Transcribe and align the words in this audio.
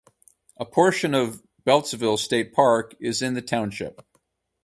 A 0.57 0.65
portion 0.65 1.13
of 1.13 1.43
Beltzville 1.63 2.17
State 2.17 2.53
Park 2.53 2.95
is 2.99 3.21
in 3.21 3.35
the 3.35 3.41
township. 3.43 4.03